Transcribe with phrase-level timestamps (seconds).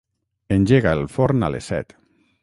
[0.55, 1.95] Engega el forn a les set.